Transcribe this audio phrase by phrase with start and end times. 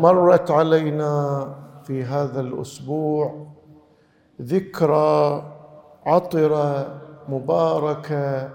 [0.00, 1.46] مرت علينا
[1.84, 3.46] في هذا الأسبوع
[4.42, 5.42] ذكرى
[6.06, 8.48] عطرة مباركة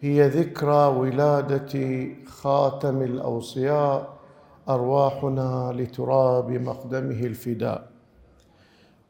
[0.00, 4.08] هي ذكرى ولادة خاتم الأوصياء
[4.68, 7.82] أرواحنا لتراب مقدمه الفداء.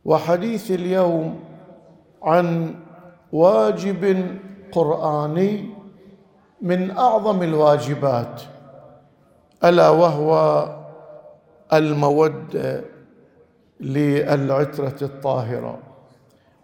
[0.04, 1.40] وحديث اليوم
[2.22, 2.74] عن
[3.32, 4.26] واجب
[4.72, 5.70] قرآني
[6.62, 8.42] من أعظم الواجبات
[9.64, 10.64] ألا وهو
[11.72, 12.84] الموده
[13.80, 15.78] للعترة الطاهرة.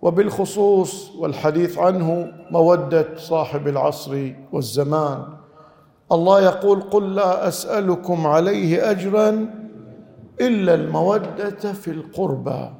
[0.02, 5.24] وبالخصوص والحديث عنه مودة صاحب العصر والزمان.
[6.12, 9.46] الله يقول قل لا أسألكم عليه اجرا
[10.40, 12.70] إلا المودة في القربى.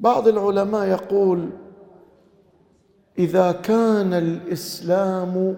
[0.00, 1.50] بعض العلماء يقول
[3.18, 5.56] إذا كان الإسلام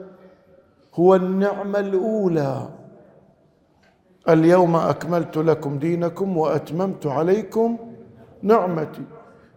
[0.95, 2.69] هو النعمة الأولى
[4.29, 7.79] اليوم أكملت لكم دينكم وأتممت عليكم
[8.43, 9.03] نعمتي.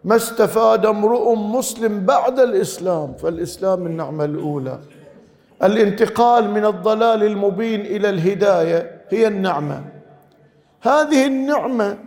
[0.04, 4.80] ما استفاد امرؤ مسلم بعد الإسلام؟ فالإسلام النعمة الأولى.
[5.64, 9.84] الانتقال من الضلال المبين إلى الهداية هي النعمة.
[10.82, 11.98] هذه النعمة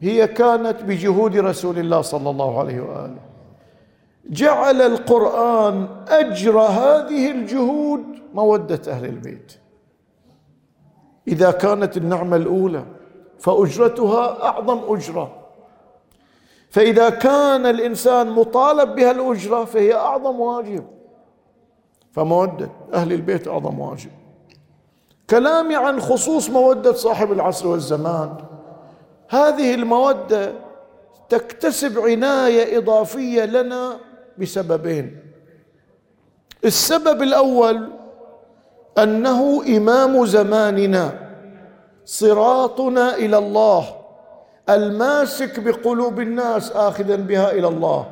[0.00, 3.20] هي كانت بجهود رسول الله صلى الله عليه وآله.
[4.30, 9.61] جعل القرآن أجر هذه الجهود مودة أهل البيت.
[11.28, 12.84] إذا كانت النعمة الأولى
[13.38, 15.38] فأجرتها أعظم أجرة.
[16.70, 20.84] فإذا كان الإنسان مطالب بها الأجرة فهي أعظم واجب.
[22.12, 24.10] فمودة أهل البيت أعظم واجب.
[25.30, 28.34] كلامي عن خصوص مودة صاحب العصر والزمان
[29.28, 30.52] هذه المودة
[31.28, 33.98] تكتسب عناية إضافية لنا
[34.38, 35.18] بسببين.
[36.64, 37.88] السبب الأول
[38.98, 41.12] أنه إمام زماننا.
[42.04, 43.84] صراطنا إلى الله.
[44.70, 48.06] الماسك بقلوب الناس اخذا بها إلى الله.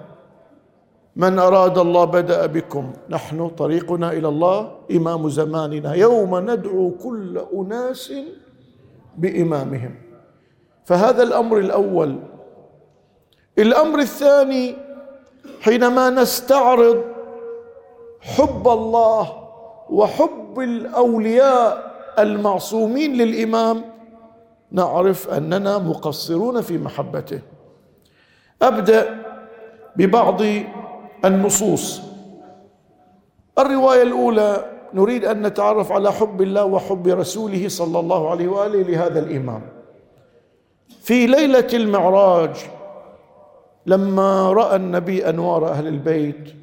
[1.17, 2.93] من أراد الله بدأ بكم.
[3.09, 4.73] نحن طريقنا إلى الله.
[4.91, 5.95] إمام زماننا.
[5.95, 8.13] يوم ندعو كل أناس
[9.17, 9.95] بإمامهم.
[10.85, 12.19] فهذا الأمر الأول.
[13.59, 14.75] الأمر الثاني
[15.61, 17.03] حينما نستعرض
[18.21, 19.40] حب الله
[19.91, 23.85] وحب الأولياء المعصومين للإمام
[24.73, 27.41] نعرف أننا مقصرون في محبته.
[28.63, 29.23] أبدأ
[29.97, 30.43] ببعض
[31.25, 32.01] النصوص.
[33.59, 34.65] الرواية الأولى
[34.95, 39.63] نريد أن نتعرف على حب الله وحب رسوله صلى الله عليه وآله لهذا الإمام.
[41.03, 42.57] في ليلة المعراج
[43.87, 46.55] لما رأى النبي أنوار أهل البيت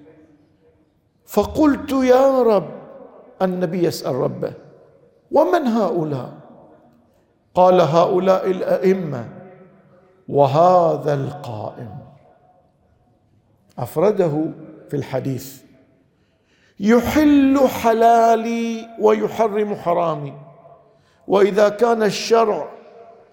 [1.25, 2.76] فقلت يا رب
[3.41, 4.53] النبي يسأل ربه
[5.31, 6.33] ومن هؤلاء؟
[7.55, 9.29] قال هؤلاء الأئمة
[10.29, 11.97] وهذا القائم.
[13.79, 14.45] أفرده
[14.89, 15.61] في الحديث
[16.79, 20.33] يحل حلالي ويحرم حرامي
[21.27, 22.69] وإذا كان الشرع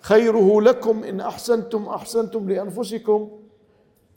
[0.00, 3.30] خيره لكم إن أحسنتم أحسنتم لأنفسكم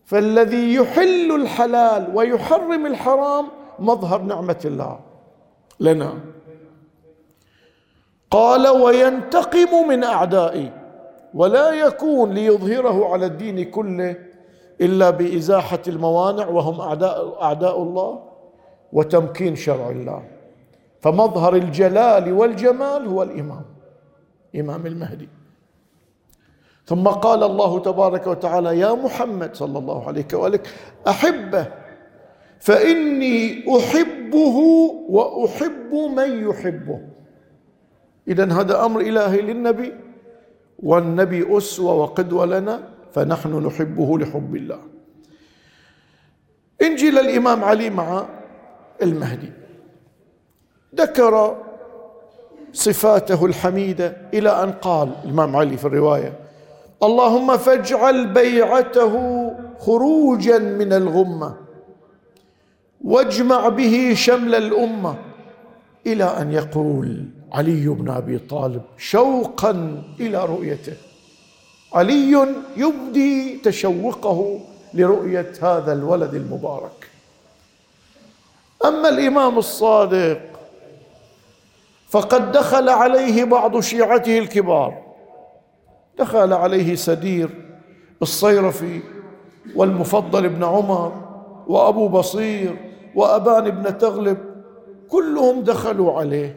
[0.06, 3.46] فالذي يحل الحلال ويحرم الحرام
[3.80, 5.00] مظهر نعمة الله.
[5.80, 6.14] لنا.
[8.32, 10.72] قال وينتقم من أعدائي
[11.34, 14.16] ولا يكون ليظهره على الدين كله
[14.82, 18.24] إلا بإزاحة الموانع وهم أعداء أعداء الله
[18.94, 20.24] وتمكين شرع الله.
[21.02, 23.66] فمظهر الجلال والجمال هو الإمام
[24.56, 25.30] إمام المهدي.
[26.86, 30.60] ثم قال الله تبارك وتعالى يا محمد صلى الله عليه وآله
[31.08, 31.68] أحبه
[32.60, 34.58] فإني أحبه
[35.10, 37.00] وأحب من يحبه.
[38.28, 39.94] اذا هذا أمر إلهي للنبي
[40.80, 44.80] والنبي أسوة وقدوة لنا فنحن نحبه لحب الله.
[46.82, 48.26] إنجيل الإمام علي مع
[49.02, 49.52] المهدي.
[50.96, 51.58] ذكر
[52.74, 56.34] صفاته الحميدة إلى أن قال الإمام علي في الرواية
[57.04, 59.14] اللهم فاجعل بيعته
[59.80, 61.67] خروجا من الغمة.
[63.04, 65.16] واجمع به شمل الأمة
[66.08, 70.94] إلى أن يقول علي بن أبي طالب شوقا إلى رؤيته.
[71.94, 72.48] علي
[72.78, 74.60] يبدي تشوقه
[74.94, 77.10] لرؤية هذا الولد المبارك.
[78.86, 80.42] أما الإمام الصادق
[82.10, 85.02] فقد دخل عليه بعض شيعته الكبار.
[86.20, 87.50] دخل عليه سدير
[88.22, 89.02] الصيرفي
[89.76, 91.12] والمفضل بن عمر
[91.68, 92.87] وأبو بصير
[93.18, 94.38] وأبان بن تغلب
[95.10, 96.52] كلهم دخلوا عليه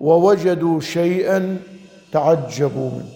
[0.00, 1.58] ووجدوا شيئا
[2.12, 3.14] تعجبوا منه.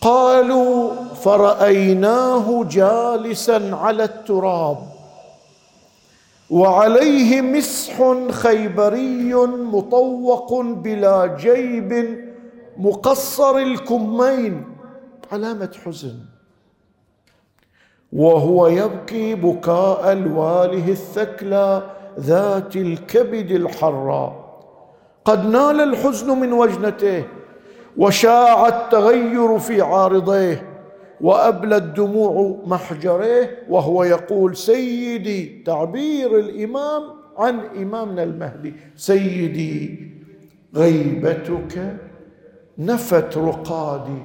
[0.00, 4.78] قالوا فرأيناه جالسا على التراب
[6.50, 7.94] وعليه مسح
[8.30, 9.34] خيبري
[9.74, 12.18] مطوق بلا جيب
[12.76, 14.64] مقصر الكمين.
[15.32, 16.18] علامة حزن.
[18.12, 21.82] وهو يبكي بكاء الواله الثكلى
[22.18, 24.48] ذات الكبد الحراء
[25.24, 27.24] قد نال الحزن من وجنته
[27.96, 30.62] وشاع التغير في عارضيه
[31.20, 37.02] وأبلى الدموع محجريه وهو يقول سيدي تعبير الإمام
[37.38, 40.08] عن إمامنا المهدي سيدي
[40.74, 41.96] غيبتك
[42.78, 44.22] نفت رقادي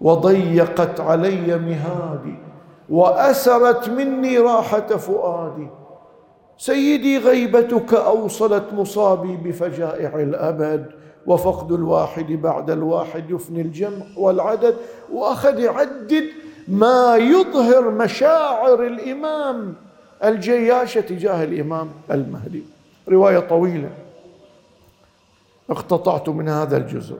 [0.00, 2.45] وضيقت علي مهادي
[2.88, 5.68] وأسرت مني راحة فؤادي.
[6.58, 10.86] سيدي غيبتك أوصلت مصابي بفجائع الأبد
[11.26, 14.76] وفقد الواحد بعد الواحد يفني الجمع والعدد.
[15.12, 16.24] وأخذ يعدد
[16.68, 19.74] ما يظهر مشاعر الإمام
[20.24, 22.62] الجياشه تجاه الإمام المهدي.
[23.08, 23.90] رواية طويلة.
[25.70, 27.18] اقتطعت من هذا الجزء.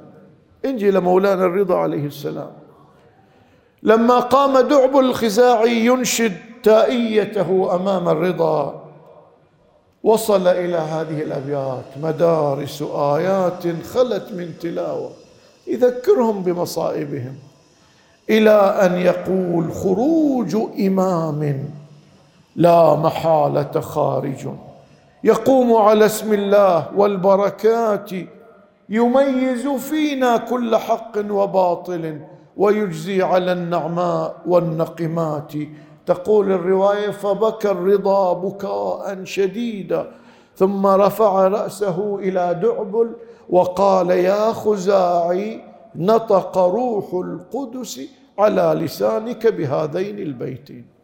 [0.65, 2.66] انجي لمولانا الرضا عليه السلام.
[3.87, 8.83] لما قام دعب الخزاعي ينشد تائيته أمام الرضا
[10.05, 13.63] وصل إلى هذه الأبيات مدارس آيات
[13.95, 15.11] خلت من تلاوة
[15.67, 17.35] يذكرهم بمصائبهم
[18.31, 18.51] إلى
[18.83, 21.71] أن يقول خروج إمام
[22.57, 24.49] لا محالة خارج.
[25.25, 28.11] يقوم على اسم الله والبركات
[28.89, 32.21] يميز فينا كل حق وباطل.
[32.57, 35.53] ويجزي على النعماء والنقمات.
[36.07, 40.11] تقول الرواية فبكى الرضا بكاء شديدا
[40.57, 43.13] ثم رفع رأسه إلى دعبل
[43.51, 45.61] وقال يا خزاعي
[45.97, 48.01] نطق روح القدس
[48.39, 50.96] على لسانك بهذين البيتين.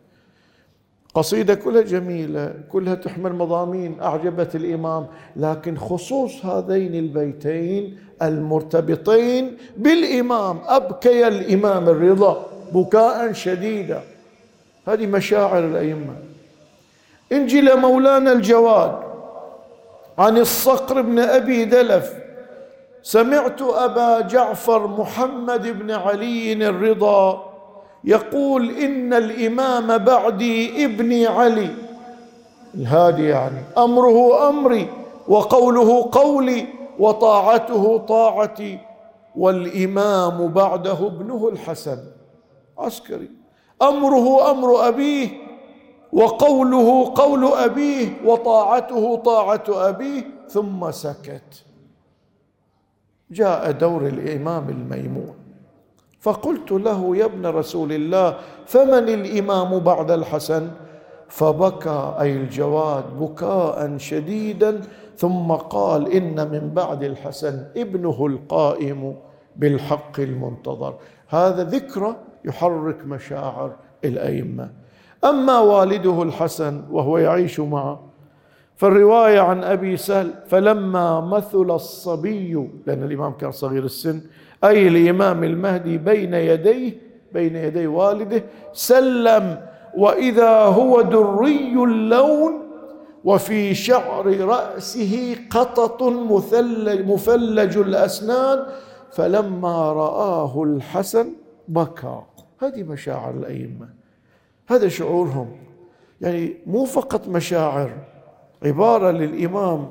[1.15, 5.07] قصيدة كلها جميلة كلها تحمل مضامين أعجبت الإمام.
[5.37, 14.03] لكن خصوص هذين البيتين المرتبطين بالإمام أبكي الإمام الرضا بكاء شديدا.
[14.89, 16.15] هذه مشاعر الأئمة.
[17.33, 18.95] انجي لمولانا الجواد
[20.19, 22.13] عن الصقر بن أبي دلف.
[23.03, 27.52] سمعت أبا جعفر محمد بن علي الرضا
[28.05, 31.71] يقول إن الإمام بعدي ابني علي.
[32.75, 33.61] الهادي يعني.
[33.79, 34.89] أمره أمري
[35.29, 36.67] وقوله قولي
[36.99, 38.79] وطاعته طاعتي.
[39.37, 41.99] والإمام بعده ابنه الحسن.
[42.79, 43.31] عسكري.
[43.83, 45.29] أمره أمر أبيه
[46.13, 50.23] وقوله قول أبيه وطاعته طاعة أبيه.
[50.49, 51.65] ثم سكت.
[53.31, 55.42] جاء دور الإمام الميمون.
[56.23, 58.37] فقلت له يا ابن رسول الله
[58.67, 60.71] فمن الإمام بعد الحسن؟
[61.29, 64.81] فبكى أي الجواد بكاء شديدا
[65.17, 69.17] ثم قال إن من بعد الحسن ابنه القائم
[69.57, 70.95] بالحق المنتظر.
[71.29, 73.71] هذا ذكرى يحرك مشاعر
[74.05, 74.71] الأئمة.
[75.25, 78.12] أما والده الحسن وهو يعيش معه
[78.77, 84.21] فالرواية عن أبي سهل فلما مثل الصبي لأن الإمام كان صغير السن
[84.65, 86.93] أي الإمام المهدي بين يديه
[87.33, 89.61] بين يدي والده سلم
[89.97, 92.63] وإذا هو دري اللون
[93.25, 98.67] وفي شعر رأسه قطط مثلج مفلج الأسنان
[99.13, 101.33] فلما رآه الحسن
[101.69, 102.23] بكى.
[102.59, 103.89] هذه مشاعر الأئمة.
[104.69, 105.51] هذا شعورهم.
[106.21, 107.91] يعني مو فقط مشاعر
[108.65, 109.91] عبارة للإمام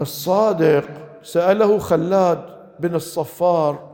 [0.00, 0.84] الصادق.
[1.22, 2.44] سأله خلاد
[2.80, 3.88] بن الصفار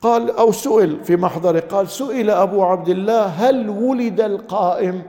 [0.00, 5.02] قال أو سئل في محضره قال سئل أبو عبد الله هل ولد القائم؟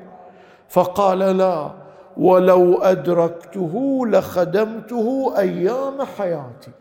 [0.70, 1.72] فقال لا
[2.18, 6.72] ولو أدركته لخدمته أيام حياتي.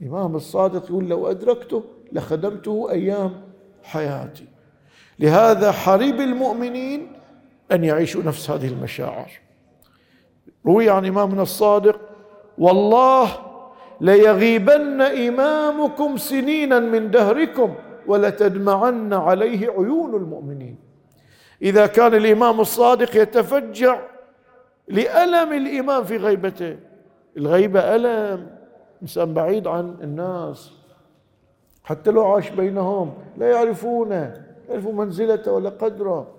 [0.00, 1.82] الإمام الصادق يقول لو أدركته
[2.12, 3.32] لخدمته أيام
[3.82, 4.46] حياتي.
[5.18, 7.12] لهذا حري المؤمنين
[7.72, 9.30] أن يعيشوا نفس هذه المشاعر.
[10.66, 12.00] روي عن إمامنا الصادق
[12.58, 13.28] والله
[14.00, 17.74] ليغيبن إمامكم سنينا من دهركم
[18.06, 20.78] ولتدمعن عليه عيون المؤمنين.
[21.62, 24.00] إذا كان الإمام الصادق يتفجع
[24.88, 26.76] لألم الإمام في غيبته.
[27.36, 28.50] الغيبة ألم
[29.02, 30.72] إنسان بعيد عن الناس.
[31.84, 36.37] حتى لو عاش بينهم لا يعرفونه يعرفوا منزلته ولا قدره.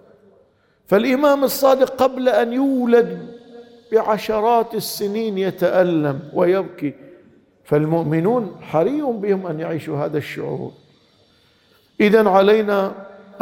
[0.90, 3.28] فالإمام الصادق قبل أن يولد
[3.92, 6.94] بعشرات السنين يتألم ويبكي
[7.64, 10.72] فالمؤمنون حري بهم أن يعيشوا هذا الشعور.
[12.02, 12.92] إذا علينا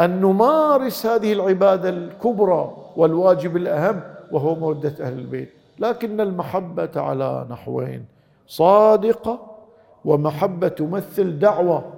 [0.00, 4.00] أن نمارس هذه العبادة الكبرى والواجب الأهم
[4.32, 5.52] وهو مودة أهل البيت.
[5.78, 8.04] لكن المحبة على نحوين
[8.46, 9.56] صادقة
[10.04, 11.92] ومحبة تمثل دعوة.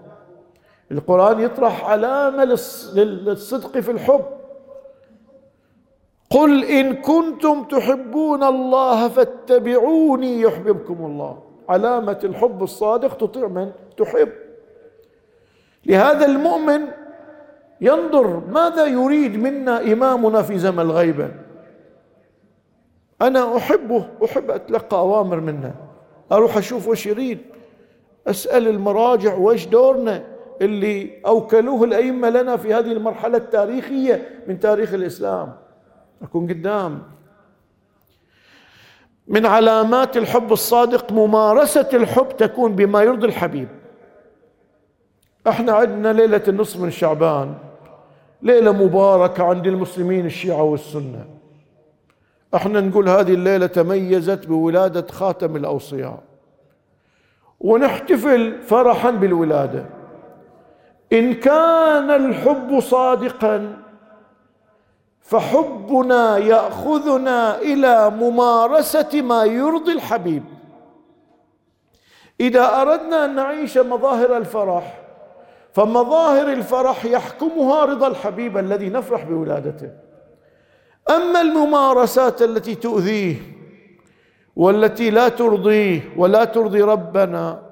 [0.92, 2.44] القرآن يطرح علامة
[2.94, 4.24] للصدق في الحب.
[6.30, 11.42] قل إن كنتم تحبون الله فاتبعوني يحببكم الله.
[11.68, 14.28] علامة الحب الصادق تطيع من تحب.
[15.86, 16.80] لهذا المؤمن
[17.80, 21.30] ينظر ماذا يريد منا إمامنا في زمن الغيبة
[23.22, 25.74] أنا أحبه أحب أتلقى أوامر منه.
[26.32, 27.38] أروح أشوف وش يريد.
[28.26, 30.24] أسأل المراجع وش دورنا
[30.60, 35.52] اللي أوكلوه الأئمة لنا في هذه المرحلة التاريخية من تاريخ الإسلام.
[36.22, 37.02] أكون قدام.
[39.28, 43.68] من علامات الحب الصادق ممارسة الحب تكون بما يرضي الحبيب.
[45.48, 47.54] إحنا عندنا ليلة النصف من شعبان
[48.42, 51.24] ليلة مباركة عند المسلمين الشيعة والسنة.
[52.54, 56.22] إحنا نقول هذه الليلة تميزت بولادة خاتم الأوصياء.
[57.60, 59.86] ونحتفل فرحا بالولادة.
[61.12, 63.76] إن كان الحب صادقا
[65.20, 70.44] فحبنا يأخذنا إلى ممارسة ما يرضي الحبيب.
[72.40, 75.00] إذا أردنا أن نعيش مظاهر الفرح
[75.72, 79.90] فمظاهر الفرح يحكمها رضا الحبيب الذي نفرح بولادته.
[81.10, 83.36] أما الممارسات التي تؤذيه
[84.56, 87.69] والتي لا ترضيه ولا ترضي ربنا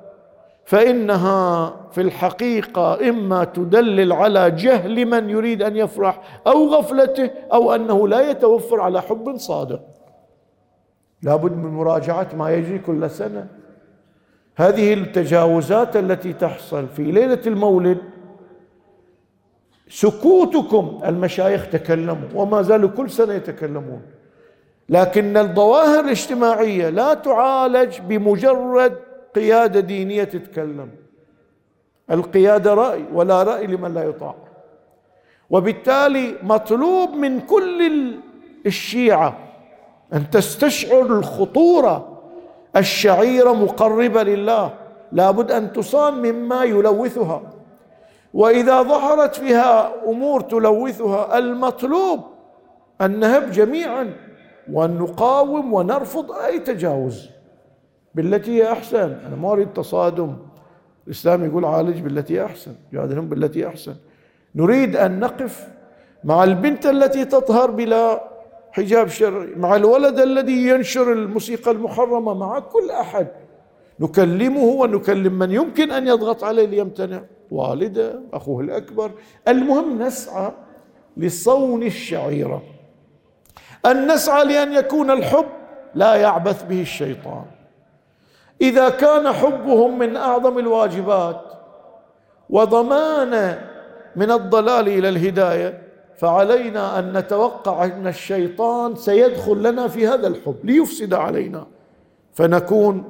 [0.69, 8.09] فإنها في الحقيقة إما تدلل على جهل من يريد أن يفرح أو غفلته أو أنه
[8.09, 9.81] لا يتوفر على حب صادق.
[11.23, 13.47] لابد من مراجعة ما يجري كل سنة.
[14.57, 17.99] هذه التجاوزات التي تحصل في ليلة المولد
[19.89, 24.03] سكوتكم المشايخ تكلموا وما زالوا كل سنة يتكلمون
[24.89, 30.91] لكن الظواهر الاجتماعية لا تعالج بمجرد قيادة دينية تتكلم.
[32.11, 34.35] القيادة رأي ولا رأي لمن لا يطاع
[35.51, 38.13] وبالتالي مطلوب من كل
[38.67, 39.39] الشيعة
[40.13, 42.21] أن تستشعر الخطورة
[42.77, 44.75] الشعيرة مقربة لله.
[45.13, 47.43] لابد أن تصان مما يلوثها.
[48.35, 52.21] وإذا ظهرت فيها أمور تلوثها المطلوب
[53.01, 54.13] أن نهب جميعا
[54.73, 57.31] وأن نقاوم ونرفض أي تجاوز.
[58.19, 59.17] بالتي هي أحسن.
[59.27, 60.37] أنا ما أريد تصادم.
[61.07, 63.95] الإسلام يقول عالج بالتي هي أحسن جادلهم بالتي هي أحسن.
[64.55, 65.69] نريد أن نقف
[66.25, 68.29] مع البنت التي تطهر بلا
[68.73, 73.27] حجاب شرعي مع الولد الذي ينشر الموسيقى المحرمة مع كل أحد.
[74.01, 77.21] نكلمه ونكلم من يمكن أن يضغط عليه ليمتنع.
[77.51, 79.11] والده أخوه الأكبر.
[79.49, 80.53] المهم نسعى
[81.17, 82.63] لصون الشعيرة.
[83.87, 85.47] أن نسعى لأن يكون الحب
[85.95, 87.45] لا يعبث به الشيطان.
[88.61, 91.41] إذا كان حبهم من أعظم الواجبات
[92.51, 93.59] وضمان
[94.17, 95.83] من الضلال إلى الهداية
[96.17, 101.67] فعلينا أن نتوقع أن الشيطان سيدخل لنا في هذا الحب ليفسد علينا.
[102.35, 103.05] فنكون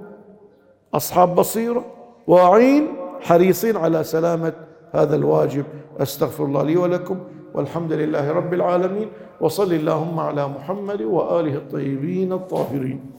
[0.94, 1.84] أصحاب بصيرة
[2.26, 4.52] واعين حريصين على سلامة
[4.92, 5.64] هذا الواجب.
[6.00, 7.18] أستغفر الله لي ولكم
[7.54, 13.10] والحمد لله رب العالمين وصل اللهم على محمد وآله الطيبين الطاهرين.